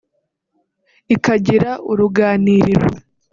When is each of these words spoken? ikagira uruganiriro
ikagira 1.15 1.71
uruganiriro 1.91 2.85